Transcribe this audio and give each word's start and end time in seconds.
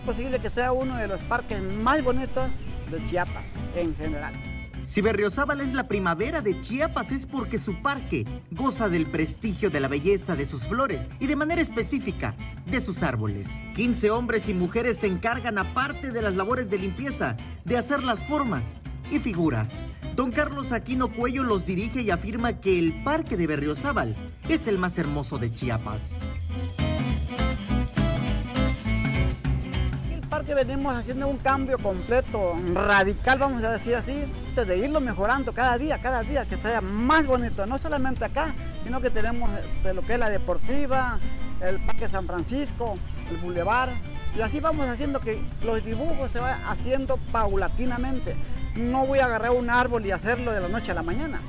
posible 0.00 0.38
que 0.38 0.50
sea 0.50 0.72
uno 0.72 0.96
de 0.96 1.08
los 1.08 1.20
parques 1.22 1.62
más 1.62 2.02
bonitos 2.02 2.48
de 2.90 3.08
Chiapas 3.08 3.44
en 3.74 3.94
general. 3.96 4.34
Si 4.86 5.00
Berriozábal 5.00 5.60
es 5.60 5.74
la 5.74 5.88
primavera 5.88 6.40
de 6.40 6.60
Chiapas 6.60 7.10
es 7.10 7.26
porque 7.26 7.58
su 7.58 7.82
parque 7.82 8.24
goza 8.52 8.88
del 8.88 9.04
prestigio 9.04 9.68
de 9.68 9.80
la 9.80 9.88
belleza 9.88 10.36
de 10.36 10.46
sus 10.46 10.64
flores 10.64 11.08
y 11.18 11.26
de 11.26 11.34
manera 11.34 11.60
específica 11.60 12.34
de 12.66 12.80
sus 12.80 13.02
árboles. 13.02 13.48
15 13.74 14.10
hombres 14.12 14.48
y 14.48 14.54
mujeres 14.54 14.98
se 14.98 15.08
encargan 15.08 15.58
aparte 15.58 16.12
de 16.12 16.22
las 16.22 16.36
labores 16.36 16.70
de 16.70 16.78
limpieza 16.78 17.36
de 17.64 17.76
hacer 17.76 18.04
las 18.04 18.22
formas 18.22 18.74
y 19.10 19.18
figuras. 19.18 19.72
Don 20.14 20.30
Carlos 20.30 20.70
Aquino 20.70 21.08
Cuello 21.08 21.42
los 21.42 21.66
dirige 21.66 22.02
y 22.02 22.10
afirma 22.10 22.60
que 22.60 22.78
el 22.78 23.02
parque 23.02 23.36
de 23.36 23.48
Berriozábal 23.48 24.14
es 24.48 24.68
el 24.68 24.78
más 24.78 24.98
hermoso 24.98 25.36
de 25.38 25.50
Chiapas. 25.52 26.12
Que 30.46 30.54
venimos 30.54 30.94
haciendo 30.94 31.26
un 31.28 31.38
cambio 31.38 31.76
completo, 31.76 32.54
radical, 32.72 33.38
vamos 33.38 33.64
a 33.64 33.72
decir 33.72 33.96
así, 33.96 34.24
de 34.54 34.78
irlo 34.78 35.00
mejorando 35.00 35.52
cada 35.52 35.76
día, 35.76 36.00
cada 36.00 36.22
día, 36.22 36.44
que 36.44 36.56
sea 36.56 36.80
más 36.80 37.26
bonito, 37.26 37.66
no 37.66 37.78
solamente 37.78 38.24
acá, 38.24 38.54
sino 38.84 39.00
que 39.00 39.10
tenemos 39.10 39.50
de 39.82 39.92
lo 39.92 40.02
que 40.02 40.14
es 40.14 40.18
la 40.18 40.30
deportiva, 40.30 41.18
el 41.60 41.80
Parque 41.80 42.08
San 42.08 42.26
Francisco, 42.26 42.94
el 43.30 43.36
Boulevard, 43.38 43.90
y 44.36 44.40
así 44.40 44.60
vamos 44.60 44.86
haciendo 44.88 45.20
que 45.20 45.42
los 45.64 45.84
dibujos 45.84 46.30
se 46.30 46.38
vayan 46.38 46.60
haciendo 46.68 47.16
paulatinamente. 47.32 48.36
No 48.76 49.04
voy 49.04 49.18
a 49.18 49.24
agarrar 49.24 49.50
un 49.50 49.68
árbol 49.68 50.06
y 50.06 50.12
hacerlo 50.12 50.52
de 50.52 50.60
la 50.60 50.68
noche 50.68 50.92
a 50.92 50.94
la 50.94 51.02
mañana, 51.02 51.40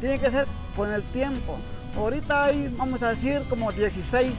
tiene 0.00 0.20
que 0.20 0.30
ser 0.30 0.46
con 0.76 0.92
el 0.92 1.02
tiempo. 1.02 1.58
Ahorita 1.96 2.44
hay, 2.44 2.72
vamos 2.78 3.02
a 3.02 3.10
decir, 3.10 3.42
como 3.48 3.72
16 3.72 4.32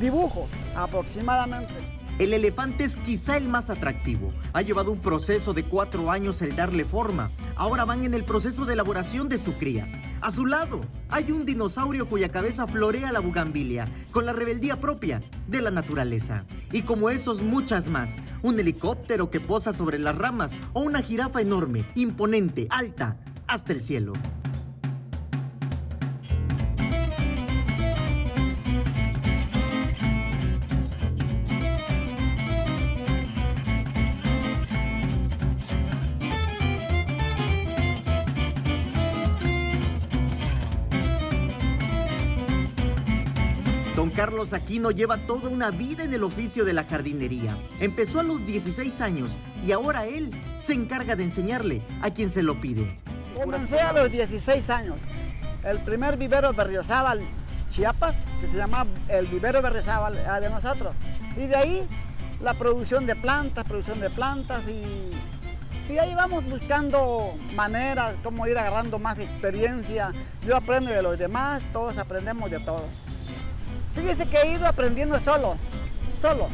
dibujos 0.00 0.48
aproximadamente. 0.74 1.99
El 2.20 2.34
elefante 2.34 2.84
es 2.84 2.96
quizá 2.96 3.38
el 3.38 3.48
más 3.48 3.70
atractivo. 3.70 4.30
Ha 4.52 4.60
llevado 4.60 4.92
un 4.92 4.98
proceso 4.98 5.54
de 5.54 5.62
cuatro 5.64 6.10
años 6.10 6.42
el 6.42 6.54
darle 6.54 6.84
forma. 6.84 7.30
Ahora 7.56 7.86
van 7.86 8.04
en 8.04 8.12
el 8.12 8.24
proceso 8.24 8.66
de 8.66 8.74
elaboración 8.74 9.30
de 9.30 9.38
su 9.38 9.54
cría. 9.54 9.90
A 10.20 10.30
su 10.30 10.44
lado 10.44 10.82
hay 11.08 11.32
un 11.32 11.46
dinosaurio 11.46 12.06
cuya 12.06 12.28
cabeza 12.28 12.66
florea 12.66 13.10
la 13.10 13.20
bugambilia, 13.20 13.88
con 14.10 14.26
la 14.26 14.34
rebeldía 14.34 14.78
propia 14.78 15.22
de 15.48 15.62
la 15.62 15.70
naturaleza. 15.70 16.44
Y 16.72 16.82
como 16.82 17.08
esos 17.08 17.40
muchas 17.40 17.88
más, 17.88 18.16
un 18.42 18.60
helicóptero 18.60 19.30
que 19.30 19.40
posa 19.40 19.72
sobre 19.72 19.98
las 19.98 20.18
ramas 20.18 20.52
o 20.74 20.80
una 20.80 21.00
jirafa 21.00 21.40
enorme, 21.40 21.86
imponente, 21.94 22.66
alta, 22.68 23.16
hasta 23.46 23.72
el 23.72 23.82
cielo. 23.82 24.12
Don 44.00 44.08
Carlos 44.08 44.54
Aquino 44.54 44.92
lleva 44.92 45.18
toda 45.18 45.50
una 45.50 45.70
vida 45.70 46.04
en 46.04 46.14
el 46.14 46.24
oficio 46.24 46.64
de 46.64 46.72
la 46.72 46.84
jardinería. 46.84 47.54
Empezó 47.80 48.20
a 48.20 48.22
los 48.22 48.46
16 48.46 48.98
años 49.02 49.28
y 49.62 49.72
ahora 49.72 50.06
él 50.06 50.30
se 50.58 50.72
encarga 50.72 51.16
de 51.16 51.24
enseñarle 51.24 51.82
a 52.00 52.08
quien 52.08 52.30
se 52.30 52.42
lo 52.42 52.58
pide. 52.58 52.96
Comencé 53.34 53.78
a 53.78 53.92
los 53.92 54.10
16 54.10 54.70
años. 54.70 54.96
El 55.64 55.80
primer 55.80 56.16
vivero 56.16 56.50
Berriozábal, 56.54 57.20
Chiapas, 57.72 58.14
que 58.40 58.46
se 58.46 58.56
llama 58.56 58.86
el 59.08 59.26
vivero 59.26 59.60
Berriozábal 59.60 60.14
de 60.14 60.48
nosotros. 60.48 60.94
Y 61.36 61.46
de 61.46 61.56
ahí 61.56 61.86
la 62.42 62.54
producción 62.54 63.04
de 63.04 63.16
plantas, 63.16 63.66
producción 63.66 64.00
de 64.00 64.08
plantas 64.08 64.66
y, 64.66 65.92
y 65.92 65.98
ahí 65.98 66.14
vamos 66.14 66.42
buscando 66.46 67.36
maneras, 67.54 68.14
cómo 68.22 68.46
ir 68.46 68.56
agarrando 68.56 68.98
más 68.98 69.18
experiencia. 69.18 70.10
Yo 70.46 70.56
aprendo 70.56 70.90
de 70.90 71.02
los 71.02 71.18
demás, 71.18 71.62
todos 71.74 71.98
aprendemos 71.98 72.50
de 72.50 72.60
todos. 72.60 73.09
Fíjese 73.94 74.26
que 74.26 74.36
he 74.38 74.52
ido 74.52 74.66
aprendiendo 74.66 75.20
solo, 75.20 75.56
solo. 76.20 76.48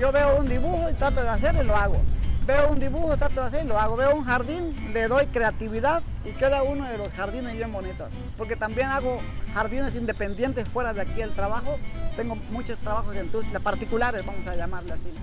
Yo 0.00 0.12
veo 0.12 0.36
un 0.36 0.48
dibujo 0.48 0.88
y 0.90 0.94
trato 0.94 1.22
de 1.22 1.28
hacerlo 1.28 1.62
y 1.62 1.66
lo 1.66 1.76
hago. 1.76 2.00
Veo 2.46 2.70
un 2.70 2.78
dibujo, 2.78 3.16
trato 3.16 3.40
de 3.42 3.46
hacerlo 3.48 3.64
y 3.64 3.68
lo 3.68 3.78
hago. 3.80 3.96
Veo 3.96 4.14
un 4.14 4.24
jardín, 4.24 4.92
le 4.92 5.08
doy 5.08 5.26
creatividad 5.26 6.02
y 6.24 6.30
queda 6.30 6.62
uno 6.62 6.86
de 6.86 6.96
los 6.96 7.12
jardines 7.12 7.54
bien 7.56 7.72
bonitos. 7.72 8.08
Porque 8.36 8.56
también 8.56 8.88
hago 8.88 9.18
jardines 9.52 9.94
independientes 9.94 10.66
fuera 10.68 10.94
de 10.94 11.02
aquí 11.02 11.20
del 11.20 11.32
trabajo. 11.32 11.78
Tengo 12.16 12.36
muchos 12.50 12.78
trabajos 12.78 13.14
en 13.16 13.28
particulares, 13.60 14.24
vamos 14.24 14.46
a 14.46 14.54
llamarle 14.54 14.92
así. 14.92 15.14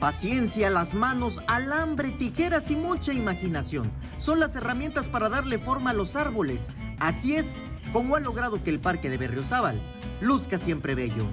Paciencia, 0.00 0.68
las 0.70 0.94
manos, 0.94 1.40
alambre, 1.46 2.10
tijeras 2.10 2.70
y 2.70 2.76
mucha 2.76 3.12
imaginación 3.12 3.90
son 4.18 4.40
las 4.40 4.56
herramientas 4.56 5.08
para 5.08 5.28
darle 5.28 5.58
forma 5.58 5.90
a 5.90 5.94
los 5.94 6.16
árboles. 6.16 6.66
Así 6.98 7.36
es 7.36 7.46
como 7.92 8.16
ha 8.16 8.20
logrado 8.20 8.62
que 8.62 8.70
el 8.70 8.80
Parque 8.80 9.08
de 9.08 9.18
Berriozábal 9.18 9.78
luzca 10.20 10.58
siempre 10.58 10.94
bello. 10.94 11.26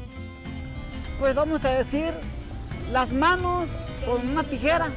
Pues 1.19 1.35
vamos 1.35 1.63
a 1.65 1.69
decir, 1.69 2.11
las 2.91 3.11
manos 3.11 3.65
con 4.05 4.27
una 4.27 4.43
tijera, 4.43 4.89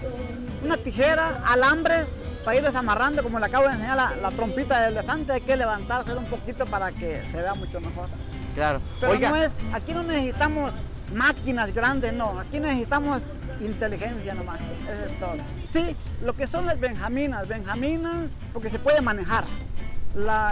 una 0.64 0.76
tijera, 0.76 1.42
alambre, 1.46 2.04
para 2.44 2.56
irles 2.58 2.74
amarrando, 2.74 3.22
como 3.22 3.38
le 3.38 3.46
acabo 3.46 3.66
de 3.66 3.72
enseñar 3.72 3.96
la, 4.20 4.30
trompita 4.30 4.82
del 4.82 4.92
elefante, 4.92 5.32
hay 5.32 5.40
que 5.40 5.56
levantarse 5.56 6.14
un 6.14 6.26
poquito 6.26 6.66
para 6.66 6.92
que 6.92 7.22
se 7.30 7.36
vea 7.36 7.54
mucho 7.54 7.80
mejor. 7.80 8.08
Claro. 8.54 8.80
Pero 9.00 9.18
no 9.18 9.36
es, 9.36 9.50
aquí 9.72 9.92
no 9.92 10.02
necesitamos 10.02 10.72
máquinas 11.14 11.74
grandes, 11.74 12.12
no, 12.12 12.38
aquí 12.38 12.60
necesitamos 12.60 13.20
inteligencia 13.60 14.34
nomás, 14.34 14.60
eso 14.60 15.04
es 15.04 15.20
todo. 15.20 15.36
Sí, 15.72 15.96
lo 16.22 16.34
que 16.34 16.46
son 16.46 16.66
las 16.66 16.78
benjaminas, 16.78 17.48
benjaminas, 17.48 18.28
porque 18.52 18.70
se 18.70 18.78
puede 18.78 19.00
manejar. 19.00 19.44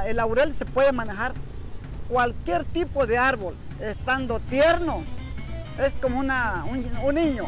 el 0.06 0.16
laurel 0.16 0.54
se 0.58 0.64
puede 0.64 0.92
manejar 0.92 1.32
cualquier 2.12 2.66
tipo 2.66 3.06
de 3.06 3.16
árbol, 3.16 3.54
estando 3.80 4.38
tierno, 4.38 5.02
es 5.78 5.92
como 6.02 6.20
una, 6.20 6.62
un, 6.70 7.14
niño. 7.14 7.44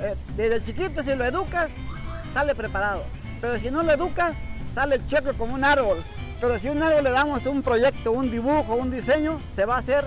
Eh, 0.00 0.16
desde 0.38 0.64
chiquito 0.64 1.02
si 1.02 1.14
lo 1.14 1.24
educas, 1.26 1.70
sale 2.32 2.54
preparado. 2.54 3.04
Pero 3.42 3.60
si 3.60 3.70
no 3.70 3.82
lo 3.82 3.92
educas, 3.92 4.34
sale 4.74 5.06
checo 5.06 5.34
como 5.34 5.54
un 5.54 5.64
árbol. 5.64 5.98
Pero 6.40 6.58
si 6.58 6.68
a 6.68 6.72
un 6.72 6.82
árbol 6.82 7.04
le 7.04 7.10
damos 7.10 7.44
un 7.44 7.62
proyecto, 7.62 8.12
un 8.12 8.30
dibujo, 8.30 8.74
un 8.74 8.90
diseño, 8.90 9.38
se 9.54 9.66
va 9.66 9.76
a 9.76 9.80
hacer, 9.80 10.06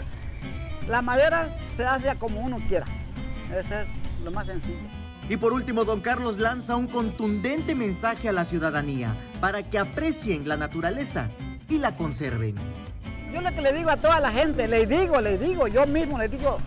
la 0.89 1.03
madera 1.03 1.47
se 1.77 1.85
hace 1.85 2.15
como 2.17 2.39
uno 2.39 2.57
quiera. 2.67 2.87
Eso 3.55 3.75
es 3.75 4.23
lo 4.23 4.31
más 4.31 4.47
sencillo. 4.47 4.89
Y 5.29 5.37
por 5.37 5.53
último, 5.53 5.85
don 5.85 6.01
Carlos 6.01 6.39
lanza 6.39 6.75
un 6.75 6.87
contundente 6.87 7.75
mensaje 7.75 8.27
a 8.27 8.31
la 8.31 8.43
ciudadanía 8.43 9.13
para 9.39 9.61
que 9.61 9.77
aprecien 9.77 10.47
la 10.47 10.57
naturaleza 10.57 11.29
y 11.69 11.77
la 11.77 11.95
conserven. 11.95 12.55
Yo 13.33 13.41
lo 13.41 13.51
que 13.51 13.61
le 13.61 13.73
digo 13.73 13.89
a 13.89 13.97
toda 13.97 14.19
la 14.19 14.31
gente, 14.31 14.67
le 14.67 14.85
digo, 14.85 15.19
le 15.19 15.39
digo, 15.39 15.67
yo 15.67 15.87
mismo 15.87 16.19
le 16.19 16.27
digo, 16.27 16.59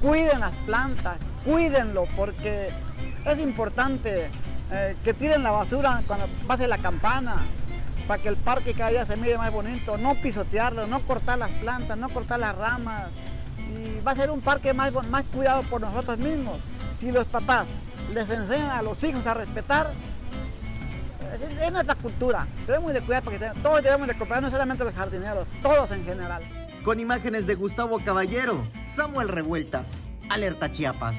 cuiden 0.00 0.40
las 0.40 0.56
plantas, 0.64 1.18
cuídenlo, 1.44 2.04
porque 2.16 2.70
es 3.26 3.38
importante 3.38 4.30
eh, 4.72 4.96
que 5.04 5.12
tiren 5.12 5.42
la 5.42 5.50
basura 5.50 6.02
cuando 6.06 6.26
pase 6.46 6.66
la 6.66 6.78
campana, 6.78 7.36
para 8.06 8.22
que 8.22 8.30
el 8.30 8.36
parque 8.36 8.72
cada 8.72 8.88
día 8.88 9.04
se 9.04 9.16
mire 9.16 9.36
más 9.36 9.52
bonito, 9.52 9.98
no 9.98 10.14
pisotearlo, 10.14 10.86
no 10.86 11.00
cortar 11.00 11.38
las 11.38 11.50
plantas, 11.50 11.98
no 11.98 12.08
cortar 12.08 12.40
las 12.40 12.56
ramas, 12.56 13.08
y 13.70 14.00
va 14.00 14.12
a 14.12 14.16
ser 14.16 14.30
un 14.30 14.40
parque 14.40 14.72
más, 14.72 14.90
más 15.10 15.26
cuidado 15.26 15.60
por 15.64 15.82
nosotros 15.82 16.16
mismos. 16.16 16.58
Si 17.00 17.12
los 17.12 17.26
papás 17.26 17.66
les 18.14 18.30
enseñan 18.30 18.70
a 18.70 18.80
los 18.80 19.02
hijos 19.04 19.26
a 19.26 19.34
respetar, 19.34 19.88
es, 21.42 21.72
nuestra 21.72 21.94
cultura. 21.94 22.46
Debemos 22.66 22.92
de 22.92 23.00
cuidar 23.00 23.22
porque 23.22 23.50
todos 23.62 23.82
debemos 23.82 24.08
de 24.08 24.16
comprar, 24.16 24.42
no 24.42 24.50
solamente 24.50 24.84
los 24.84 24.94
jardineros, 24.94 25.46
todos 25.62 25.90
en 25.90 26.04
general. 26.04 26.42
Con 26.84 27.00
imágenes 27.00 27.46
de 27.46 27.54
Gustavo 27.54 27.98
Caballero, 28.04 28.64
Samuel 28.86 29.28
Revueltas, 29.28 30.06
Alerta 30.28 30.70
Chiapas. 30.70 31.16